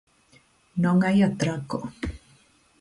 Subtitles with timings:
[0.83, 1.79] Non hai atraco.